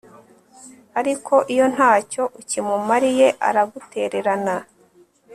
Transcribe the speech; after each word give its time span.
ariko 0.99 1.33
iyo 1.53 1.65
nta 1.73 1.91
cyo 2.11 2.23
ukimumariye, 2.39 3.27
aragutererana 3.47 4.55